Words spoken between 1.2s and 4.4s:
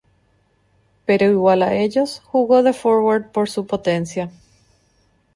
igual a ellos, jugó de forward por su potencia.